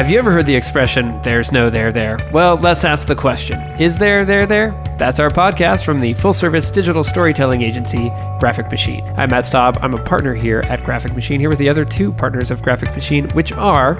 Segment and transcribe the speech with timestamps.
[0.00, 2.16] Have you ever heard the expression, there's no there there?
[2.32, 4.70] Well, let's ask the question Is there there there?
[4.98, 9.04] That's our podcast from the full service digital storytelling agency, Graphic Machine.
[9.18, 9.76] I'm Matt Staub.
[9.82, 12.94] I'm a partner here at Graphic Machine, here with the other two partners of Graphic
[12.94, 13.96] Machine, which are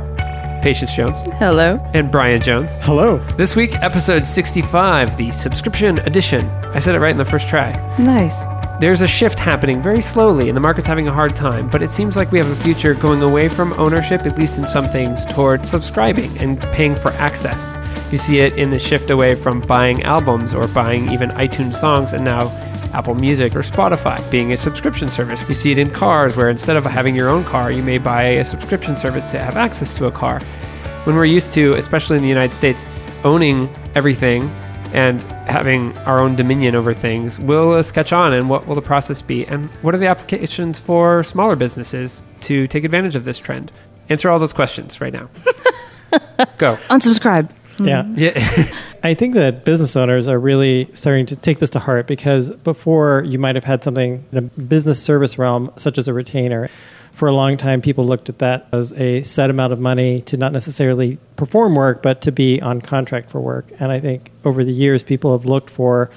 [0.63, 1.79] Patience Jones Hello.
[1.93, 2.77] and Brian Jones.
[2.81, 3.19] Hello.
[3.37, 6.47] This week, episode 65, the subscription edition.
[6.73, 7.73] I said it right in the first try.
[7.99, 8.47] Nice.
[8.81, 11.91] There's a shift happening very slowly, and the market's having a hard time, but it
[11.91, 15.27] seems like we have a future going away from ownership, at least in some things,
[15.27, 17.75] toward subscribing and paying for access.
[18.11, 22.15] You see it in the shift away from buying albums or buying even iTunes songs,
[22.15, 22.49] and now
[22.95, 25.47] Apple Music or Spotify being a subscription service.
[25.47, 28.23] You see it in cars, where instead of having your own car, you may buy
[28.23, 30.41] a subscription service to have access to a car.
[31.05, 32.87] When we're used to, especially in the United States,
[33.25, 34.45] owning everything
[34.95, 38.75] and having our own dominion over things, will this uh, catch on and what will
[38.75, 39.47] the process be?
[39.47, 43.73] And what are the applications for smaller businesses to take advantage of this trend?
[44.09, 45.29] Answer all those questions right now.
[46.59, 46.77] Go.
[46.89, 47.51] Unsubscribe.
[47.79, 48.03] Yeah.
[48.03, 48.19] Mm-hmm.
[48.19, 48.77] Yeah.
[49.03, 53.25] I think that business owners are really starting to take this to heart because before
[53.27, 56.69] you might have had something in a business service realm, such as a retainer.
[57.13, 60.37] For a long time, people looked at that as a set amount of money to
[60.37, 63.67] not necessarily perform work, but to be on contract for work.
[63.79, 66.11] And I think over the years, people have looked for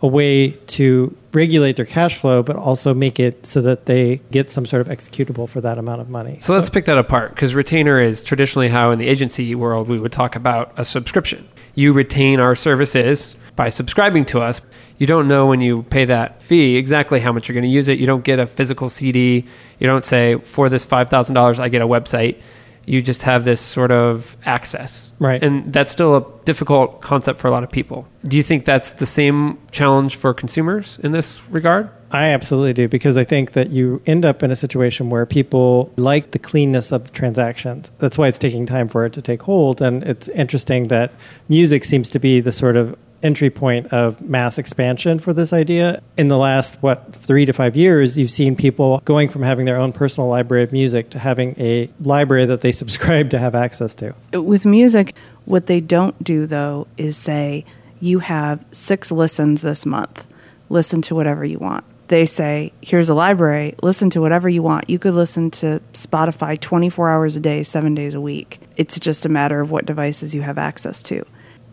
[0.00, 4.50] a way to regulate their cash flow, but also make it so that they get
[4.50, 6.38] some sort of executable for that amount of money.
[6.40, 9.98] So let's pick that apart because retainer is traditionally how in the agency world we
[9.98, 11.48] would talk about a subscription.
[11.74, 14.60] You retain our services by subscribing to us.
[14.98, 17.88] You don't know when you pay that fee exactly how much you're going to use
[17.88, 17.98] it.
[17.98, 19.44] You don't get a physical CD.
[19.80, 22.40] You don't say, for this $5,000, I get a website.
[22.86, 25.12] You just have this sort of access.
[25.18, 25.42] Right.
[25.42, 28.06] And that's still a difficult concept for a lot of people.
[28.24, 31.90] Do you think that's the same challenge for consumers in this regard?
[32.12, 35.92] I absolutely do because I think that you end up in a situation where people
[35.96, 37.90] like the cleanness of transactions.
[37.98, 39.82] That's why it's taking time for it to take hold.
[39.82, 41.12] And it's interesting that
[41.48, 46.02] music seems to be the sort of entry point of mass expansion for this idea.
[46.16, 49.78] In the last, what, three to five years, you've seen people going from having their
[49.78, 53.94] own personal library of music to having a library that they subscribe to have access
[53.96, 54.14] to.
[54.32, 55.14] With music,
[55.44, 57.64] what they don't do though is say,
[58.00, 60.26] you have six listens this month.
[60.68, 61.84] Listen to whatever you want.
[62.08, 64.88] They say, here's a library, listen to whatever you want.
[64.88, 68.60] You could listen to Spotify 24 hours a day, seven days a week.
[68.76, 71.22] It's just a matter of what devices you have access to.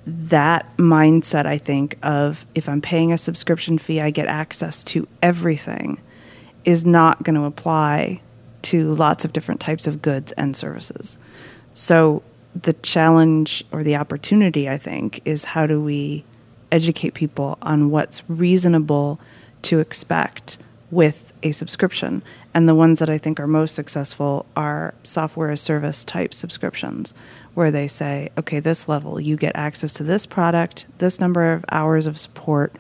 [0.05, 5.07] That mindset, I think, of if I'm paying a subscription fee, I get access to
[5.21, 5.99] everything,
[6.63, 8.21] is not going to apply
[8.63, 11.19] to lots of different types of goods and services.
[11.73, 12.23] So
[12.59, 16.23] the challenge or the opportunity, I think, is how do we
[16.72, 19.19] educate people on what's reasonable
[19.63, 20.57] to expect
[20.91, 22.23] with a subscription?
[22.53, 27.13] And the ones that I think are most successful are software as service type subscriptions,
[27.55, 31.66] where they say, okay, this level, you get access to this product, this number of
[31.71, 32.73] hours of support,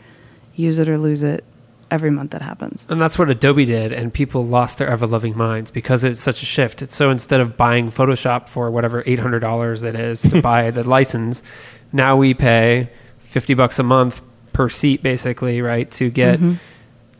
[0.55, 1.43] use it or lose it
[1.91, 2.85] every month that happens.
[2.89, 6.43] And that's what Adobe did, and people lost their ever loving minds because it's such
[6.43, 6.81] a shift.
[6.81, 10.71] It's so instead of buying Photoshop for whatever eight hundred dollars it is to buy
[10.71, 11.41] the license,
[11.93, 14.21] now we pay fifty bucks a month
[14.53, 16.55] per seat, basically, right, to get mm-hmm.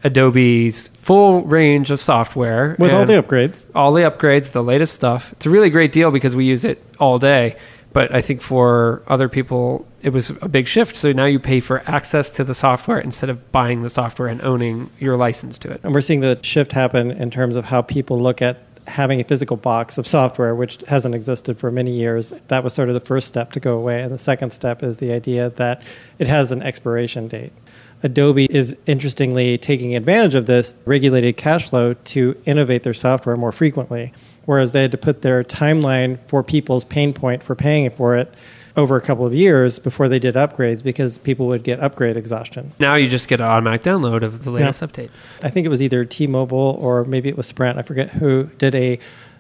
[0.06, 3.66] Adobe's full range of software With all the upgrades.
[3.74, 5.32] all the upgrades, the latest stuff.
[5.34, 7.58] It's a really great deal because we use it all day.
[7.92, 10.96] But I think for other people, it was a big shift.
[10.96, 14.42] So now you pay for access to the software instead of buying the software and
[14.44, 15.80] owning your license to it.
[15.84, 19.24] And we're seeing the shift happen in terms of how people look at having a
[19.24, 22.30] physical box of software, which hasn't existed for many years.
[22.50, 24.02] That was sort of the first step to go away.
[24.04, 25.82] And the second step is the idea that
[26.20, 27.52] it has an expiration date.
[28.04, 33.52] Adobe is interestingly taking advantage of this regulated cash flow to innovate their software more
[33.52, 34.14] frequently,
[34.46, 38.34] whereas they had to put their timeline for people's pain point for paying for it
[38.78, 42.74] over a couple of years before they did upgrades because people would get upgrade exhaustion.
[42.80, 45.10] Now you just get an automatic download of the latest update.
[45.44, 47.78] I think it was either T-Mobile or maybe it was Sprint.
[47.78, 49.00] I forget who did a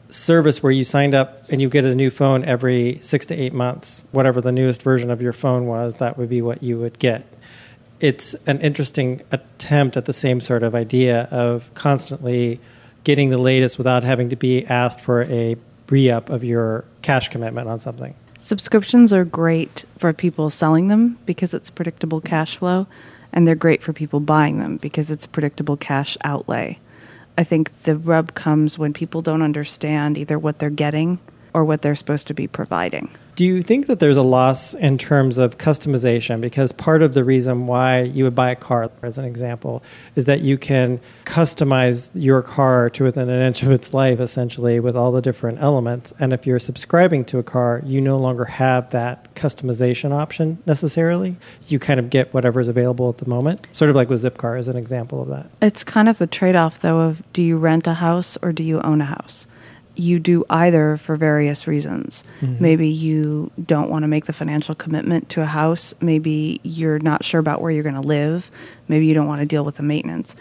[0.09, 3.53] service where you signed up and you get a new phone every six to eight
[3.53, 4.05] months.
[4.11, 7.25] Whatever the newest version of your phone was, that would be what you would get.
[7.99, 12.59] It's an interesting attempt at the same sort of idea of constantly
[13.03, 15.55] getting the latest without having to be asked for a
[15.89, 18.15] re-up of your cash commitment on something.
[18.37, 22.85] Subscriptions are great for people selling them because it's predictable cash flow,
[23.31, 26.77] and they're great for people buying them because it's predictable cash outlay.
[27.37, 31.19] I think the rub comes when people don't understand either what they're getting
[31.55, 33.09] or what they're supposed to be providing.
[33.35, 36.39] Do you think that there's a loss in terms of customization?
[36.39, 39.83] Because part of the reason why you would buy a car, as an example,
[40.15, 44.79] is that you can customize your car to within an inch of its life, essentially,
[44.79, 46.13] with all the different elements.
[46.19, 51.35] And if you're subscribing to a car, you no longer have that customization option necessarily.
[51.67, 54.69] You kind of get whatever's available at the moment, sort of like with Zipcar, as
[54.69, 55.49] an example of that.
[55.61, 58.63] It's kind of the trade off, though, of do you rent a house or do
[58.63, 59.47] you own a house?
[59.95, 62.23] You do either for various reasons.
[62.41, 62.61] Mm-hmm.
[62.61, 65.93] Maybe you don't want to make the financial commitment to a house.
[66.01, 68.51] Maybe you're not sure about where you're going to live.
[68.87, 70.35] Maybe you don't want to deal with the maintenance.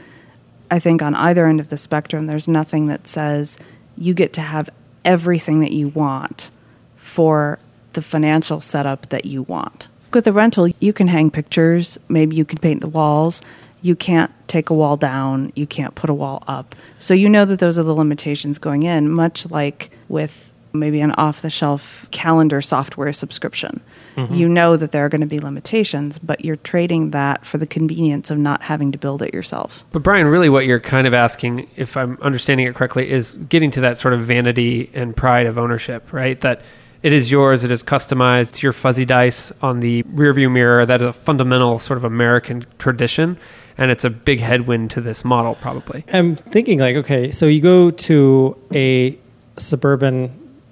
[0.71, 3.59] I think on either end of the spectrum, there's nothing that says
[3.97, 4.71] you get to have
[5.05, 6.50] everything that you want
[6.97, 7.59] for
[7.93, 9.89] the financial setup that you want.
[10.12, 13.43] With a rental, you can hang pictures, maybe you can paint the walls,
[13.85, 16.75] you can't take a wall down, you can't put a wall up.
[16.99, 21.13] So you know that those are the limitations going in, much like with maybe an
[21.13, 23.83] off the shelf calendar software subscription.
[24.17, 24.35] Mm-hmm.
[24.35, 27.67] You know that there are going to be limitations, but you're trading that for the
[27.67, 29.85] convenience of not having to build it yourself.
[29.93, 33.71] But Brian, really what you're kind of asking, if I'm understanding it correctly, is getting
[33.73, 36.41] to that sort of vanity and pride of ownership, right?
[36.41, 36.63] That
[37.03, 40.87] it is yours, it is customized, it's your fuzzy dice on the rearview mirror.
[40.87, 43.37] That is a fundamental sort of American tradition
[43.79, 46.05] and it's a big headwind to this model probably.
[46.12, 49.19] I'm thinking like, okay, so you go to a
[49.56, 50.31] suburban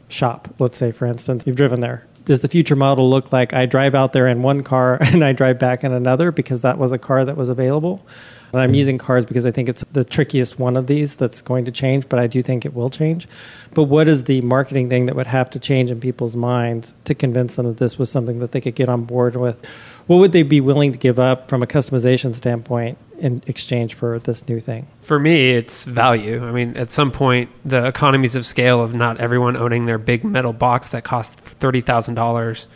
[0.09, 2.07] shop, let's say for instance, you've driven there.
[2.25, 5.33] Does the future model look like I drive out there in one car and I
[5.33, 8.07] drive back in another because that was a car that was available?
[8.53, 11.65] And I'm using cars because I think it's the trickiest one of these that's going
[11.65, 13.27] to change, but I do think it will change.
[13.73, 17.15] But what is the marketing thing that would have to change in people's minds to
[17.15, 19.67] convince them that this was something that they could get on board with?
[20.07, 24.19] What would they be willing to give up from a customization standpoint in exchange for
[24.19, 24.87] this new thing?
[25.01, 26.45] For me, it's value.
[26.45, 30.25] I mean, at some point, the economies of scale of not everyone owning their big
[30.25, 32.67] metal box that costs $30,000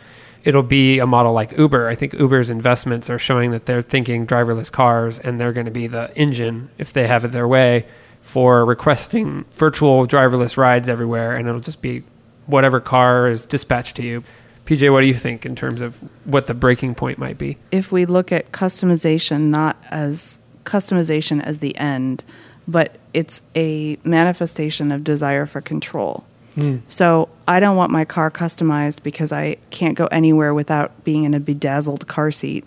[0.47, 1.89] it'll be a model like Uber.
[1.89, 5.71] I think Uber's investments are showing that they're thinking driverless cars and they're going to
[5.71, 7.85] be the engine, if they have it their way,
[8.21, 11.35] for requesting virtual driverless rides everywhere.
[11.35, 12.03] And it'll just be
[12.45, 14.23] whatever car is dispatched to you.
[14.67, 17.57] PJ, what do you think in terms of what the breaking point might be?
[17.71, 22.25] If we look at customization not as customization as the end,
[22.67, 26.25] but it's a manifestation of desire for control.
[26.55, 26.81] Mm.
[26.89, 31.33] So I don't want my car customized because I can't go anywhere without being in
[31.33, 32.65] a bedazzled car seat.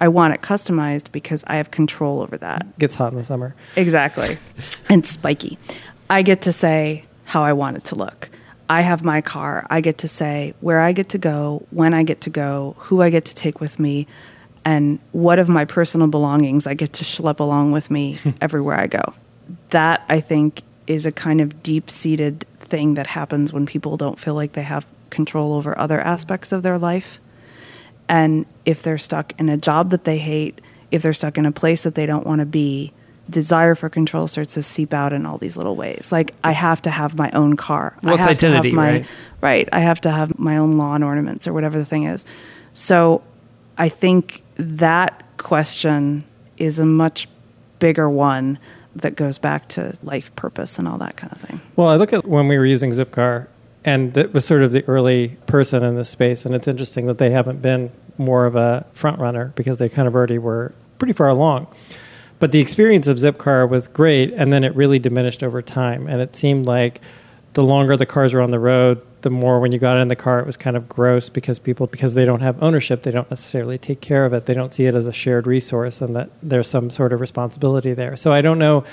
[0.00, 2.66] I want it customized because I have control over that.
[2.80, 3.54] Gets hot in the summer.
[3.76, 4.36] Exactly.
[4.88, 5.58] and spiky.
[6.10, 8.30] I get to say how I want it to look.
[8.68, 9.66] I have my car.
[9.70, 13.02] I get to say where I get to go, when I get to go, who
[13.02, 14.06] I get to take with me,
[14.64, 18.88] and what of my personal belongings I get to schlep along with me everywhere I
[18.88, 19.14] go.
[19.70, 24.18] That, I think, is a kind of deep seated thing that happens when people don't
[24.18, 27.20] feel like they have control over other aspects of their life.
[28.08, 30.60] And if they're stuck in a job that they hate,
[30.90, 32.92] if they're stuck in a place that they don't want to be,
[33.28, 36.12] desire for control starts to seep out in all these little ways.
[36.12, 37.96] Like I have to have my own car.
[38.02, 39.06] Well, I have identity, to have my, right?
[39.40, 39.68] Right.
[39.72, 42.24] I have to have my own lawn ornaments or whatever the thing is.
[42.72, 43.22] So
[43.78, 46.24] I think that question
[46.56, 47.28] is a much
[47.78, 48.58] bigger one
[48.96, 51.60] that goes back to life purpose and all that kind of thing.
[51.76, 53.48] Well, I look at when we were using Zipcar,
[53.84, 57.18] and that was sort of the early person in this space, and it's interesting that
[57.18, 61.12] they haven't been more of a front runner because they kind of already were pretty
[61.12, 61.66] far along.
[62.38, 66.20] But the experience of Zipcar was great, and then it really diminished over time, and
[66.20, 67.00] it seemed like
[67.54, 70.14] the longer the cars were on the road, the more when you got in the
[70.14, 73.28] car, it was kind of gross because people, because they don't have ownership, they don't
[73.30, 74.44] necessarily take care of it.
[74.44, 77.94] They don't see it as a shared resource and that there's some sort of responsibility
[77.94, 78.14] there.
[78.14, 78.84] So I don't know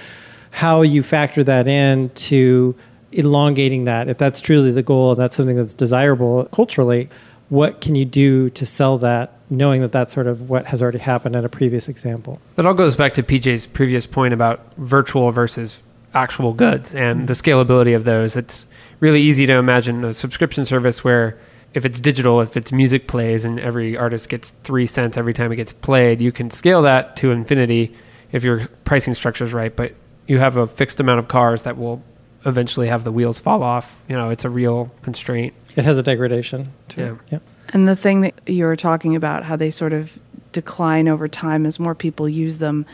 [0.51, 2.73] how you factor that in to
[3.11, 4.07] elongating that.
[4.07, 7.09] If that's truly the goal and that's something that's desirable culturally,
[7.49, 10.97] what can you do to sell that knowing that that's sort of what has already
[10.97, 12.41] happened in a previous example?
[12.55, 15.81] That all goes back to PJ's previous point about virtual versus
[16.13, 18.35] actual goods and the scalability of those.
[18.35, 18.65] It's
[18.99, 21.37] really easy to imagine a subscription service where
[21.73, 25.51] if it's digital, if it's music plays and every artist gets three cents every time
[25.51, 27.95] it gets played, you can scale that to infinity
[28.31, 29.75] if your pricing structure is right.
[29.75, 29.93] But
[30.27, 32.03] you have a fixed amount of cars that will
[32.45, 34.03] eventually have the wheels fall off.
[34.07, 35.53] You know, it's a real constraint.
[35.75, 37.15] It has a degradation to yeah.
[37.31, 37.39] Yeah.
[37.73, 40.19] And the thing that you were talking about, how they sort of
[40.51, 42.85] decline over time as more people use them,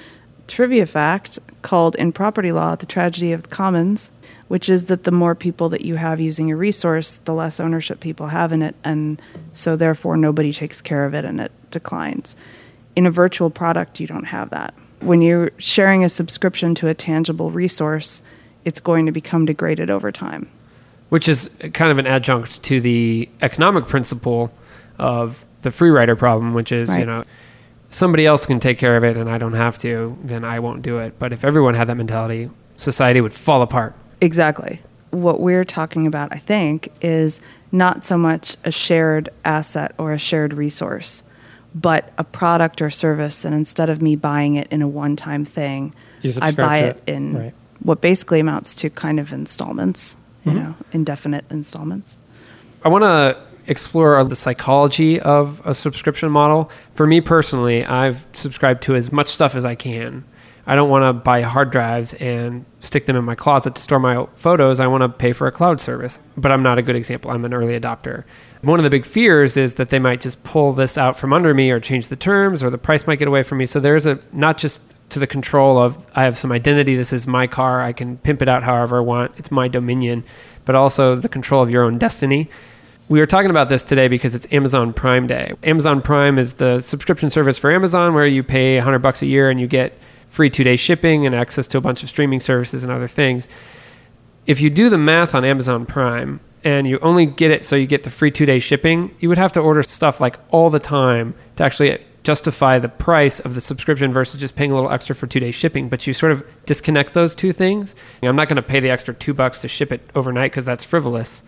[0.48, 4.10] trivia fact called in property law the tragedy of the commons,
[4.48, 8.00] which is that the more people that you have using a resource, the less ownership
[8.00, 9.22] people have in it, and
[9.52, 12.36] so therefore nobody takes care of it and it declines.
[12.96, 14.74] In a virtual product, you don't have that.
[15.02, 18.22] When you're sharing a subscription to a tangible resource,
[18.66, 20.48] it's going to become degraded over time.
[21.10, 24.52] which is kind of an adjunct to the economic principle
[25.00, 27.24] of the free rider problem, which is, you know,
[27.90, 30.82] somebody else can take care of it and I don't have to, then I won't
[30.82, 31.18] do it.
[31.20, 33.94] But if everyone had that mentality, society would fall apart.
[34.22, 34.80] Exactly.
[35.12, 37.42] What we're talking about, I think, is
[37.72, 41.24] not so much a shared asset or a shared resource,
[41.74, 43.44] but a product or service.
[43.44, 45.94] And instead of me buying it in a one time thing,
[46.42, 47.14] I buy it it.
[47.16, 47.54] in Right.
[47.82, 50.16] what basically amounts to kind of installments,
[50.46, 50.60] you Mm-hmm.
[50.62, 52.18] know, indefinite installments.
[52.86, 53.38] I want to
[53.70, 56.70] explore the psychology of a subscription model.
[56.94, 60.26] For me personally, I've subscribed to as much stuff as I can.
[60.66, 64.00] I don't want to buy hard drives and stick them in my closet to store
[64.00, 64.80] my photos.
[64.80, 66.20] I want to pay for a cloud service.
[66.38, 67.32] But I'm not a good example.
[67.32, 68.24] I'm an early adopter.
[68.62, 71.54] One of the big fears is that they might just pull this out from under
[71.54, 73.66] me or change the terms or the price might get away from me.
[73.66, 77.26] So there's a not just to the control of I have some identity, this is
[77.26, 80.24] my car, I can pimp it out however I want, it's my dominion,
[80.66, 82.50] but also the control of your own destiny.
[83.10, 85.56] We were talking about this today because it's Amazon Prime Day.
[85.64, 89.50] Amazon Prime is the subscription service for Amazon where you pay 100 bucks a year
[89.50, 89.94] and you get
[90.28, 93.50] free 2-day shipping and access to a bunch of streaming services and other things.
[94.46, 97.88] If you do the math on Amazon Prime and you only get it so you
[97.88, 101.34] get the free 2-day shipping, you would have to order stuff like all the time
[101.56, 105.26] to actually justify the price of the subscription versus just paying a little extra for
[105.26, 107.96] 2-day shipping, but you sort of disconnect those two things.
[108.22, 110.86] I'm not going to pay the extra 2 bucks to ship it overnight cuz that's
[110.86, 111.42] frivolous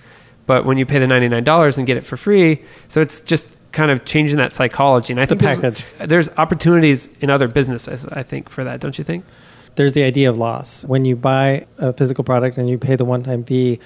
[0.48, 3.90] but when you pay the $99 and get it for free so it's just kind
[3.92, 8.24] of changing that psychology and i The think there's- there's, opportunities in other businesses i
[8.24, 9.24] think for that don't you think
[9.76, 10.84] there's the idea of loss.
[10.84, 13.80] When you buy a physical product and you pay the one time fee,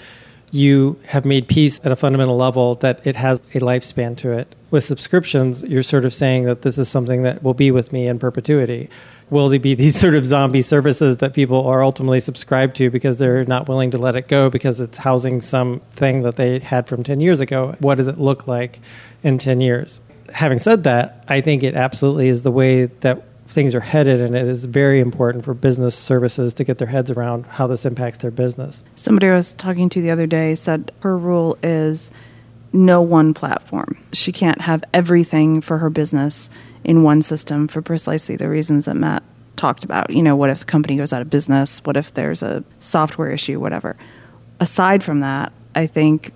[0.52, 4.56] you have made peace at a fundamental level that it has a lifespan to it.
[4.72, 8.08] With subscriptions, you're sort of saying that this is something that will be with me
[8.08, 8.90] in perpetuity.
[9.30, 13.18] Will they be these sort of zombie services that people are ultimately subscribed to because
[13.18, 17.04] they're not willing to let it go because it's housing something that they had from
[17.04, 17.76] 10 years ago?
[17.80, 18.80] What does it look like
[19.24, 20.00] in 10 years?
[20.34, 24.36] Having said that, I think it absolutely is the way that things are headed, and
[24.36, 28.18] it is very important for business services to get their heads around how this impacts
[28.20, 28.84] their business.
[28.96, 32.12] Somebody I was talking to the other day said her rule is
[32.74, 33.98] no one platform.
[34.14, 36.50] She can't have everything for her business
[36.86, 39.24] in one system for precisely the reasons that Matt
[39.56, 40.10] talked about.
[40.10, 41.80] You know, what if the company goes out of business?
[41.84, 43.96] What if there's a software issue, whatever.
[44.60, 46.32] Aside from that, I think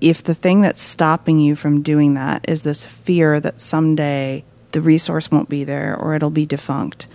[0.00, 4.80] if the thing that's stopping you from doing that is this fear that someday the
[4.80, 7.08] resource won't be there or it'll be defunct,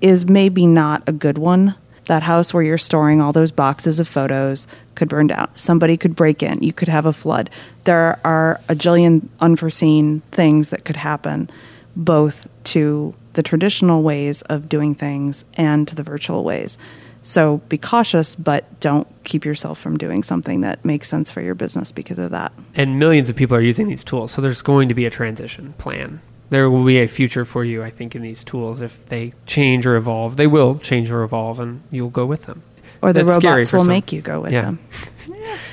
[0.00, 1.74] is maybe not a good one.
[2.06, 5.48] That house where you're storing all those boxes of photos could burn down.
[5.56, 6.62] Somebody could break in.
[6.62, 7.48] You could have a flood.
[7.84, 11.48] There are a jillion unforeseen things that could happen,
[11.96, 16.78] both to the traditional ways of doing things and to the virtual ways.
[17.22, 21.54] So be cautious, but don't keep yourself from doing something that makes sense for your
[21.54, 22.52] business because of that.
[22.74, 25.72] and millions of people are using these tools so there's going to be a transition
[25.78, 26.20] plan
[26.50, 29.86] there will be a future for you i think in these tools if they change
[29.86, 32.62] or evolve they will change or evolve and you'll go with them
[33.00, 33.88] Or the That's robots will some.
[33.88, 34.62] make you go with Yeah.
[34.62, 34.78] them.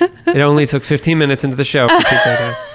[0.26, 2.56] it only took 15 minutes into the show for people to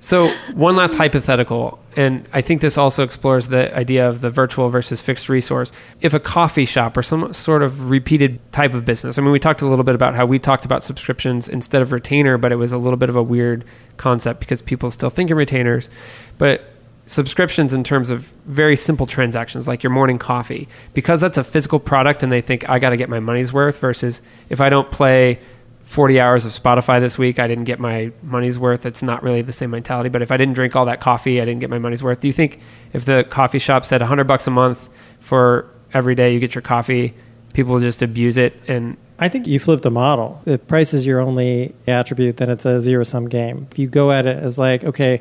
[0.00, 4.68] so one last hypothetical and i think this also explores the idea of the virtual
[4.68, 5.72] versus fixed resource.
[6.00, 9.38] If a coffee shop or some sort of repeated type of business i mean we
[9.38, 12.56] talked a little bit about how we talked about subscriptions instead of retainer but it
[12.56, 13.64] was a little bit of a weird
[14.00, 15.90] concept because people still think in retainers.
[16.38, 16.64] But
[17.06, 21.80] subscriptions in terms of very simple transactions like your morning coffee because that's a physical
[21.80, 24.92] product and they think i got to get my money's worth versus if i don't
[24.92, 25.36] play
[25.82, 28.86] 40 hours of Spotify this week, I didn't get my money's worth.
[28.86, 30.08] It's not really the same mentality.
[30.08, 32.20] But if I didn't drink all that coffee, I didn't get my money's worth.
[32.20, 32.60] Do you think
[32.92, 36.62] if the coffee shop said 100 bucks a month for every day you get your
[36.62, 37.14] coffee,
[37.54, 38.54] people just abuse it?
[38.68, 40.40] And I think you flip the model.
[40.46, 43.66] If price is your only attribute, then it's a zero sum game.
[43.70, 45.20] If you go at it as like, okay,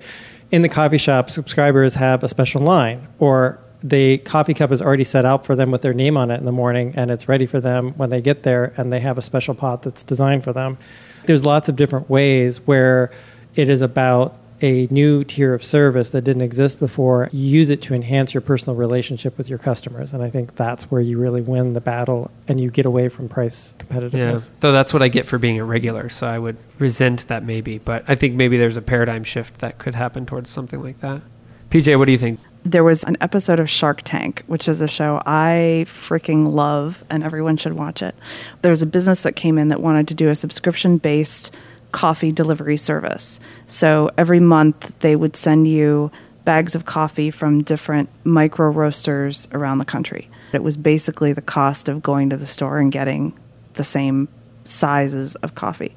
[0.51, 5.03] in the coffee shop, subscribers have a special line, or the coffee cup is already
[5.03, 7.45] set out for them with their name on it in the morning, and it's ready
[7.45, 10.53] for them when they get there, and they have a special pot that's designed for
[10.53, 10.77] them.
[11.25, 13.11] There's lots of different ways where
[13.55, 17.29] it is about a new tier of service that didn't exist before.
[17.31, 20.13] You use it to enhance your personal relationship with your customers.
[20.13, 23.29] And I think that's where you really win the battle and you get away from
[23.29, 24.51] price yeah, competitiveness.
[24.61, 26.09] so that's what I get for being a regular.
[26.09, 27.77] So I would resent that maybe.
[27.77, 31.21] But I think maybe there's a paradigm shift that could happen towards something like that.
[31.69, 32.39] PJ, what do you think?
[32.63, 37.23] There was an episode of Shark Tank, which is a show I freaking love and
[37.23, 38.15] everyone should watch it.
[38.61, 41.53] There was a business that came in that wanted to do a subscription based
[41.91, 43.39] coffee delivery service.
[43.65, 46.11] So every month they would send you
[46.45, 50.29] bags of coffee from different micro roasters around the country.
[50.53, 53.37] It was basically the cost of going to the store and getting
[53.73, 54.27] the same
[54.63, 55.95] sizes of coffee.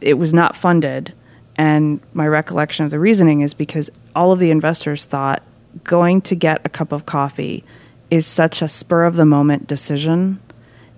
[0.00, 1.12] it was not funded.
[1.56, 5.42] And my recollection of the reasoning is because all of the investors thought
[5.84, 7.64] going to get a cup of coffee
[8.10, 10.40] is such a spur of the moment decision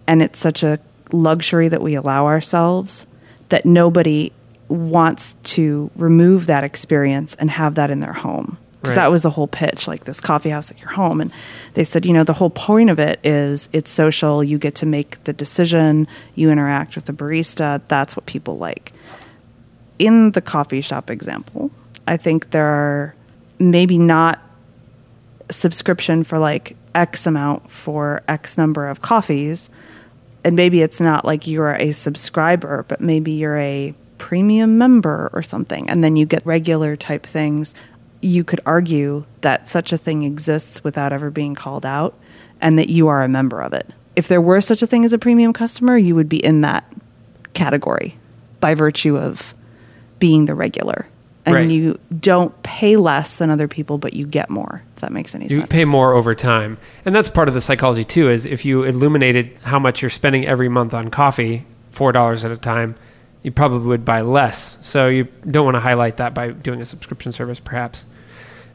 [0.06, 0.78] and it's such a
[1.12, 3.06] luxury that we allow ourselves
[3.50, 4.32] that nobody
[4.68, 8.56] wants to remove that experience and have that in their home.
[8.80, 9.04] Because Right.
[9.04, 11.20] that was the whole pitch like this coffee house at your home.
[11.20, 11.30] And
[11.74, 14.42] they said you know the whole point of it is it's social.
[14.44, 16.06] You get to make the decision.
[16.34, 17.80] You interact with the barista.
[17.88, 18.92] That's what people like.
[19.98, 21.70] In the coffee shop example
[22.06, 23.14] i think there are
[23.58, 24.40] maybe not
[25.54, 29.70] subscription for like x amount for x number of coffees
[30.44, 35.42] and maybe it's not like you're a subscriber, but maybe you're a premium member or
[35.42, 37.74] something, and then you get regular type things.
[38.20, 42.14] You could argue that such a thing exists without ever being called out,
[42.60, 43.88] and that you are a member of it.
[44.14, 46.92] If there were such a thing as a premium customer, you would be in that
[47.54, 48.18] category
[48.60, 49.54] by virtue of
[50.18, 51.08] being the regular.
[51.46, 51.70] And Right.
[51.70, 55.44] you don't pay less than other people, but you get more, if that makes any
[55.44, 55.60] You sense.
[55.62, 56.78] You pay more over time.
[57.04, 60.46] And that's part of the psychology too, is if you illuminated how much you're spending
[60.46, 62.94] every month on coffee, four dollars at a time,
[63.42, 64.78] you probably would buy less.
[64.80, 68.06] So you don't want to highlight that by doing a subscription service perhaps.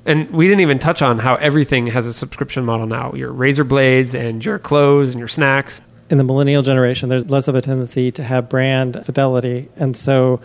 [0.05, 3.13] And we didn't even touch on how everything has a subscription model now.
[3.13, 5.81] Your razor blades and your clothes and your snacks.
[6.11, 9.69] in the millennial generation, there's less of a tendency to have brand fidelity.
[9.75, 10.39] And so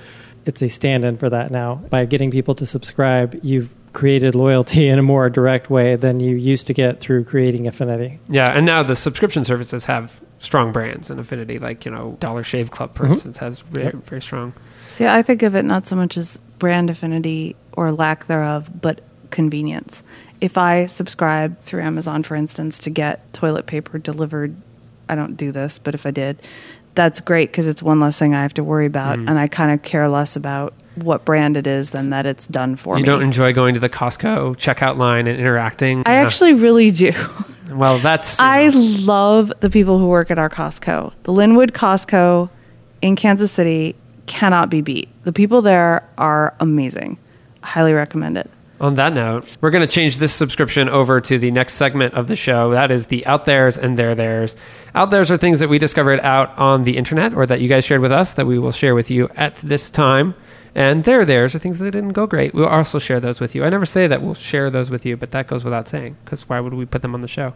[0.47, 1.77] it's a stand in for that now.
[1.91, 6.35] By getting people to subscribe, you've created loyalty in a more direct way than you
[6.37, 8.19] used to get through creating affinity.
[8.29, 12.43] Yeah, and now the subscription services have strong brands and affinity, like you know Dollar
[12.43, 13.11] Shave Club, for Mhm.
[13.11, 13.95] instance, has very, Yep.
[14.07, 14.53] very strong.
[14.89, 19.01] See, I think of it not so much as brand affinity or lack thereof, but
[19.31, 20.03] convenience.
[20.41, 24.55] If I subscribe through Amazon, for instance, to get toilet paper delivered,
[25.09, 26.37] I don't do this, but if I did,
[26.95, 29.29] that's great because it's one less thing I have to worry about, Mm.
[29.31, 32.77] and I kind of care less about what brand it is than that it's done
[32.77, 33.07] for you me.
[33.09, 36.03] You don't enjoy going to the Costco checkout line and interacting.
[36.07, 37.13] I actually really do.
[37.73, 41.13] well, that's I know, love the people who work at our Costco.
[41.25, 42.49] The Linwood Costco
[43.03, 43.97] in Kansas City
[44.27, 45.09] cannot be beat.
[45.25, 47.19] The people there are amazing.
[47.63, 48.49] Highly recommend it.
[48.81, 52.27] On that note, we're going to change this subscription over to the next segment of
[52.27, 52.71] the show.
[52.71, 54.57] That is the out there's and there there's.
[54.97, 57.85] Out there's are things that we discovered out on the internet or that you guys
[57.85, 60.35] shared with us that we will share with you at this time.
[60.75, 62.53] And there there's are things that didn't go great.
[62.53, 63.65] We'll also share those with you.
[63.65, 66.49] I never say that we'll share those with you, but that goes without saying because
[66.49, 67.55] why would we put them on the show?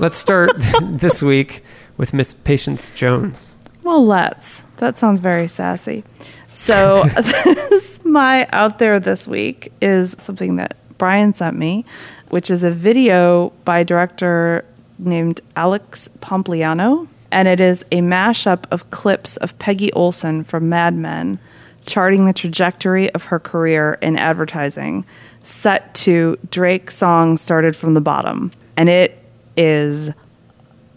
[0.00, 1.62] Let's start this week
[1.98, 3.54] with Miss Patience Jones.
[3.82, 4.64] Well, let's.
[4.78, 6.04] That sounds very sassy.
[6.50, 11.84] So, this my out there this week is something that Brian sent me,
[12.30, 14.64] which is a video by a director
[14.98, 20.94] named Alex Pompliano, and it is a mashup of clips of Peggy Olson from Mad
[20.94, 21.38] Men,
[21.84, 25.04] charting the trajectory of her career in advertising,
[25.42, 29.22] set to Drake's song "Started from the Bottom," and it
[29.56, 30.10] is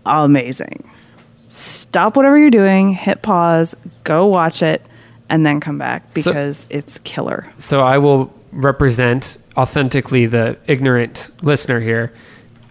[0.06, 0.90] amazing.
[1.50, 4.86] Stop whatever you're doing, hit pause, go watch it,
[5.32, 7.48] and then come back So- because it's killer.
[7.58, 12.12] So I will represent authentically the ignorant listener here.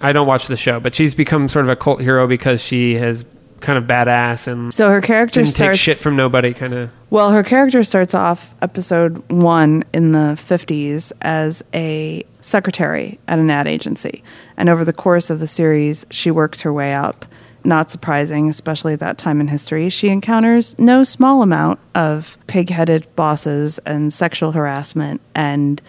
[0.03, 2.95] I don't watch the show, but she's become sort of a cult hero because she
[2.95, 3.25] has
[3.61, 6.55] kind of badass and So her character didn't take shit from nobody.
[6.55, 13.19] Kind of well, her character starts off episode one in the 50s as a secretary
[13.29, 14.23] at an ad agency.
[14.57, 17.27] And over the course of the series, she works her way up.
[17.63, 19.91] Not surprising, especially at that time in history.
[19.91, 25.81] She encounters no small amount of pig headed bosses and sexual harassment, and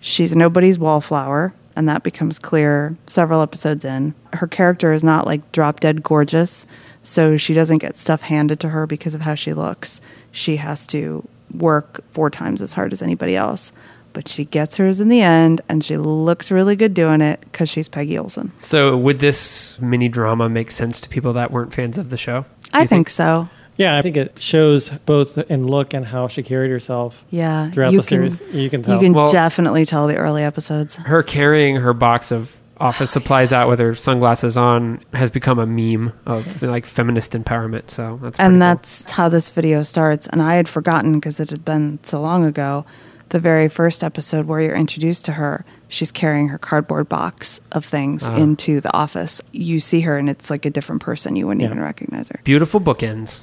[0.00, 1.52] she's nobody's wallflower.
[1.74, 4.14] And that becomes clear several episodes in.
[4.32, 6.66] Her character is not like drop dead gorgeous,
[7.02, 10.00] so she doesn't get stuff handed to her because of how she looks.
[10.32, 13.72] She has to work four times as hard as anybody else.
[14.16, 17.68] But she gets hers in the end, and she looks really good doing it because
[17.68, 18.50] she's Peggy Olson.
[18.60, 18.96] so.
[18.96, 22.46] Would this mini drama make sense to people that weren't fans of the show?
[22.72, 23.50] I You think, so.
[23.76, 27.68] Yeah, I think it shows both in look and how she carried herself Yeah.
[27.72, 28.40] throughout you the series.
[28.50, 28.94] You can tell.
[28.94, 30.96] You can Well- definitely tell the early episodes.
[30.96, 35.66] Her carrying her box of office supplies out with her sunglasses on has become a
[35.66, 37.90] meme of like feminist empowerment.
[37.90, 38.60] So that's pretty and cool.
[38.60, 40.26] that's how this video starts.
[40.26, 42.86] And I had forgotten because it had been so long ago.
[43.30, 47.84] The very first episode where you're introduced to her, she's carrying her cardboard box of
[47.84, 48.36] things Ah.
[48.36, 49.42] into the office.
[49.52, 51.34] You see her, and it's like a different person.
[51.34, 51.68] You wouldn't Yeah.
[51.68, 52.40] even recognize her.
[52.44, 53.40] beautiful bookends.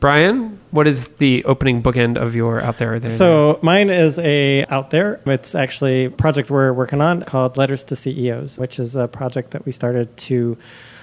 [0.00, 2.98] Brian, what is the opening bookend of your out there?
[2.98, 5.20] there So mine is a out there.
[5.26, 9.52] It's actually a project we're working on called Letters to CEOs, which is a project
[9.52, 10.58] that we started to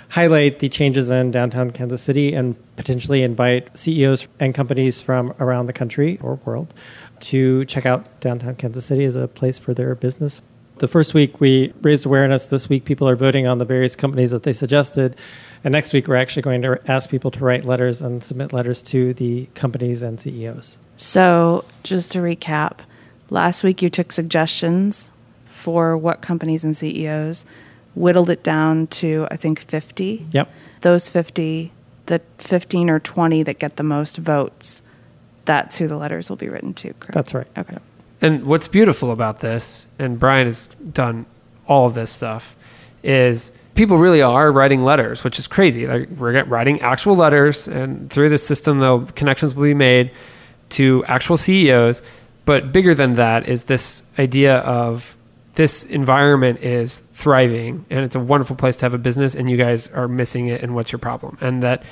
[0.10, 5.67] highlight the changes in downtown Kansas City and potentially invite CEOs and companies from around
[5.67, 6.73] the country or world
[7.21, 10.41] to check out downtown Kansas City as a place for their business.
[10.79, 12.47] The first week we raised awareness.
[12.47, 15.15] This week people are voting on the various companies that they suggested.
[15.63, 18.82] And next week we're actually going to ask people to write letters and submit letters
[18.84, 20.77] to the companies and CEOs.
[20.95, 22.79] So, just to recap,
[23.29, 25.12] last week you took suggestions
[25.45, 27.45] for what companies and CEOs,
[27.95, 30.25] whittled it down to, I think, 50.
[30.32, 30.49] Yep.
[30.82, 31.71] Those 50,
[32.05, 34.82] the 15 or 20 that get the most votes,
[35.45, 37.13] that's who the letters will be written to, correct?
[37.13, 37.47] That's right.
[37.58, 37.78] Okay.
[38.21, 41.25] And what's beautiful about this, and Brian has done
[41.67, 42.56] all of this stuff,
[43.04, 45.88] is people really are writing letters, which is crazy.
[45.88, 50.12] Like we're writing actual letters, and through this system, though, connections will be made
[50.71, 52.02] to actual CEOs.
[52.45, 55.15] But bigger than that is this idea of
[55.54, 59.56] this environment is thriving and it's a wonderful place to have a business, and you
[59.56, 60.62] guys are missing it.
[60.62, 61.38] And what's your problem?
[61.41, 61.84] And that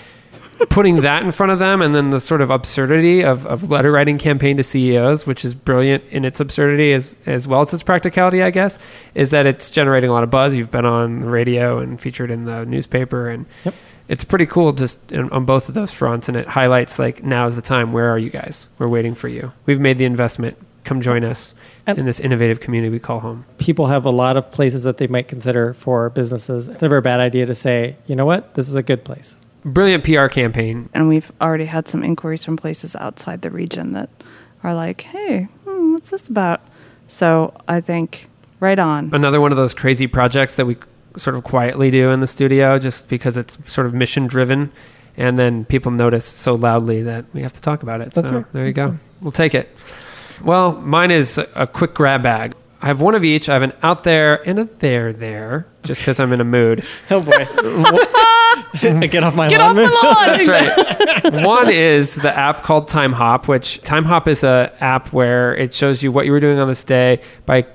[0.69, 3.91] putting that in front of them and then the sort of absurdity of, of letter
[3.91, 7.83] writing campaign to CEOs, which is brilliant in its absurdity as, as well as its
[7.83, 8.79] practicality, I guess,
[9.15, 10.55] is that it's generating a lot of buzz.
[10.55, 13.73] You've been on the radio and featured in the newspaper and Yep.
[14.07, 16.27] it's pretty cool just in, on both of those fronts.
[16.27, 17.93] And it highlights like, now is the time.
[17.93, 18.67] Where are you guys?
[18.79, 19.51] We're waiting for you.
[19.65, 20.57] We've made the investment.
[20.83, 21.53] Come join us
[21.85, 23.45] And- in this innovative community we call home.
[23.57, 26.69] People have a lot of places that they might consider for businesses.
[26.69, 29.35] It's never a bad idea to say, you know what, this is a good place.
[29.65, 30.89] Brilliant PR campaign.
[30.93, 34.09] And we've already had some inquiries from places outside the region that
[34.63, 36.61] are like, hey, hmm, what's this about?
[37.07, 39.09] So I think right on.
[39.13, 40.77] another one of those crazy projects that we
[41.15, 44.71] sort of quietly do in the studio just because it's sort of mission driven
[45.15, 48.35] and then people notice so loudly that we have to talk about it That's so
[48.37, 48.53] right.
[48.53, 49.69] there you That's go we'll take it
[50.43, 53.73] well mine is a quick grab bag i have one of each i have an
[53.83, 57.31] out there and a there there just because i'm in a mood Oh boy.
[59.07, 59.69] Get off my Get lawn.
[59.69, 60.27] off the lawn!
[60.27, 60.47] That's
[61.33, 61.45] right.
[61.45, 66.11] One is the app called Timehop, which Timehop is a app where it shows you
[66.11, 67.65] what you were doing on this day by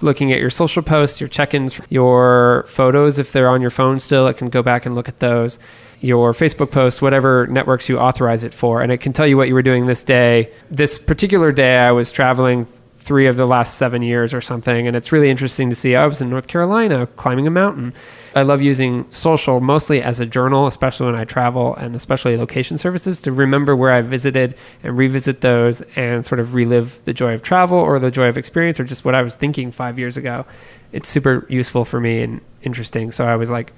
[0.00, 4.26] looking at your social posts, your check-ins, your photos if they're on your phone still,
[4.26, 5.58] it can go back and look at those.
[6.00, 9.48] Your Facebook posts, whatever networks you authorize it for, and it can tell you what
[9.48, 10.52] you were doing this day.
[10.70, 12.66] This particular day I was traveling
[13.04, 14.86] three of the last seven years or something.
[14.86, 15.94] And it's really interesting to see.
[15.94, 17.92] I was in North Carolina climbing a mountain.
[18.34, 22.78] I love using social mostly as a journal, especially when I travel and especially location
[22.78, 27.34] services to remember where I visited and revisit those and sort of relive the joy
[27.34, 30.16] of travel or the joy of experience or just what I was thinking five years
[30.16, 30.46] ago.
[30.92, 33.12] It's super useful for me and interesting.
[33.12, 33.72] So I was like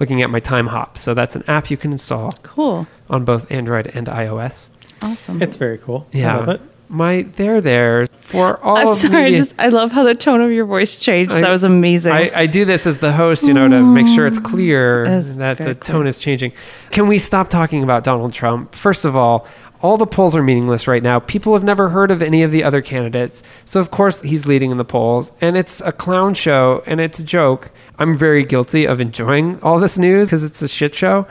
[0.00, 0.98] looking at my time hop.
[0.98, 2.86] So that's an app you can install Cool.
[3.08, 4.70] on both Android and iOS.
[5.00, 5.40] Awesome.
[5.40, 6.06] It's very cool.
[6.12, 6.34] Yeah.
[6.34, 6.60] I love it.
[6.92, 9.24] My there there for all I'm sorry.
[9.24, 11.32] I just I love how the tone of your voice changed.
[11.32, 12.12] I- that was amazing.
[12.12, 15.36] I, I do this as the host, you know, to make sure it's clear That's
[15.36, 16.52] that the very tone is changing.
[16.90, 18.74] Can we stop talking about Donald Trump?
[18.74, 19.46] First of all,
[19.80, 21.18] all the polls are meaningless right now.
[21.18, 23.42] People have never heard of any of the other candidates.
[23.64, 25.32] So, of course, he's leading in the polls.
[25.40, 27.70] And it's a clown show and it's a joke.
[27.98, 31.26] I'm very guilty of enjoying all this news because it's a shit show.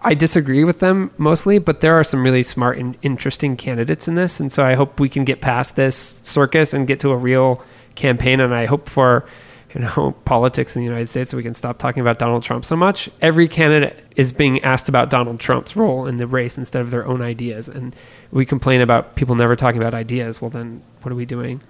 [0.00, 4.14] I disagree with them mostly, but there are some really smart and interesting candidates in
[4.14, 4.38] this.
[4.40, 7.64] And so I hope we can get past this circus and get to a real
[7.94, 8.40] campaign.
[8.40, 9.26] And I hope for
[9.74, 12.64] you know politics in the United States so we can stop talking about Donald Trump
[12.64, 13.10] so much.
[13.20, 17.06] Every candidate is being asked about Donald Trump's role in the race instead of their
[17.06, 17.68] own ideas.
[17.68, 17.94] And
[18.30, 20.40] we complain about people never talking about ideas.
[20.40, 21.60] Well, then what are we doing?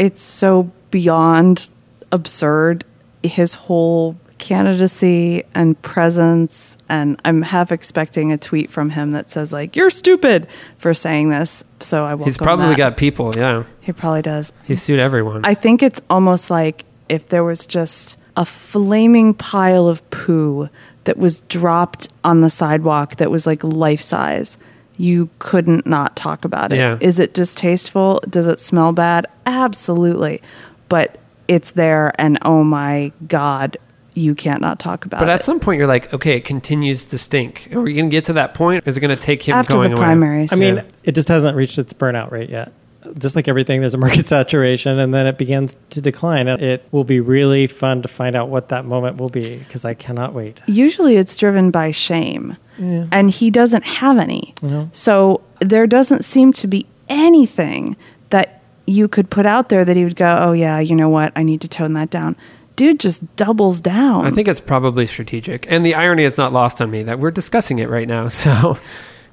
[0.00, 1.68] it's so beyond
[2.10, 2.84] absurd.
[3.22, 9.52] His whole candidacy and presence, and I'm half expecting a tweet from him that says
[9.52, 10.48] like "You're stupid"
[10.78, 11.62] for saying this.
[11.78, 12.24] So I will.
[12.24, 13.30] He's probably got people.
[13.36, 14.52] Yeah, He probably does.
[14.64, 15.42] he sued everyone.
[15.44, 20.68] I think it's almost like if there was just a flaming pile of poo
[21.04, 24.58] that was dropped on the sidewalk that was like life size.
[24.96, 26.76] You couldn't not talk about it.
[26.76, 26.98] Yeah.
[27.00, 28.20] Is it distasteful?
[28.28, 29.26] Does it smell bad?
[29.46, 30.42] Absolutely.
[30.90, 33.78] But it's there, and oh my God,
[34.14, 35.32] you can't not talk about but it.
[35.32, 37.68] at some point, you're like, okay, it continues to stink.
[37.72, 38.86] Are we going to get to that point?
[38.86, 40.04] Is it going to take him After going the away?
[40.06, 40.52] primaries.
[40.52, 40.82] I mean, Yeah.
[41.04, 42.72] it just hasn't reached its burnout rate yet.
[43.16, 46.48] Just like everything, there's a market saturation and then it begins to decline.
[46.48, 49.84] And it will be really fun to find out what that moment will be because
[49.86, 50.60] I cannot wait.
[50.66, 54.54] usually it's driven by shame and he doesn't have any
[54.92, 57.94] so there doesn't seem to be anything
[58.30, 61.30] that you could put out there that he would go oh yeah you know what
[61.36, 62.34] i need to tone that down
[62.80, 65.70] dude just doubles down I think it's probably strategic.
[65.70, 68.28] And the irony is not lost on me that we're discussing it right now.
[68.40, 68.78] So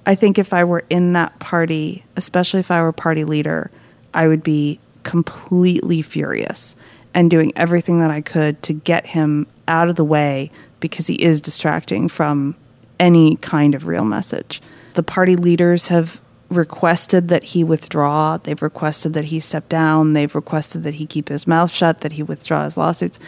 [0.05, 3.69] I think if i were in that party especially if i were party leader
[4.13, 6.75] i would be completely furious
[7.13, 11.15] and doing everything that I could to get him out of the way because he
[11.15, 12.55] is distracting from
[12.99, 14.61] any kind of real message.
[14.93, 18.37] The party leaders have requested that he withdraw.
[18.37, 20.13] They've requested that he step down.
[20.13, 23.19] They've requested that he keep his mouth shut, that he withdraw his lawsuits.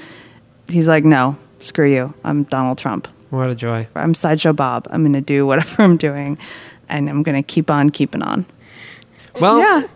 [0.70, 2.14] He's like, no, screw you.
[2.24, 3.08] I'm Donald Trump.
[3.30, 3.88] What a joy.
[3.96, 4.88] I'm Sideshow Bob.
[4.90, 6.38] I'm going to do whatever I'm doing,
[6.88, 8.46] and I'm going to keep on keeping on.
[9.40, 9.88] Well, Yeah.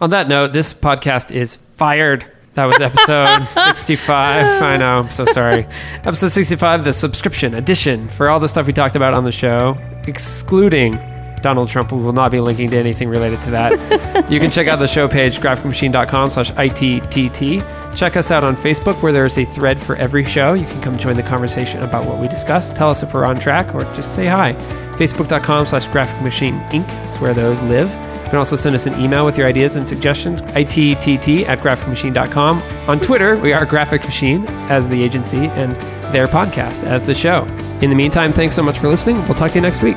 [0.00, 2.24] on that note, this podcast is fired.
[2.54, 3.44] That was episode
[3.76, 4.62] 65.
[4.62, 4.98] I know.
[5.00, 5.64] I'm so sorry.
[6.04, 9.76] Episode 65, the subscription edition for all the stuff we talked about on the show,
[10.08, 10.94] excluding
[11.40, 11.92] Donald Trump.
[11.92, 14.26] We will not be linking to anything related to that.
[14.30, 17.96] you can check out the show page, graphicmachine.com slash ITTT.
[17.96, 20.54] Check us out on Facebook where there's a thread for every show.
[20.54, 22.76] You can come join the conversation about what we discussed.
[22.76, 24.52] Tell us if we're on track or just say hi.
[24.98, 27.12] Facebook.com slash Graphic Machine Inc.
[27.12, 27.88] is where those live.
[28.28, 32.60] You can also send us an email with your ideas and suggestions, ITTT at graphicmachine.com.
[32.86, 35.72] On Twitter, we are Graphic Machine as the agency and
[36.12, 37.44] their podcast as the show.
[37.80, 39.16] In the meantime, thanks so much for listening.
[39.24, 39.96] We'll talk to you next week.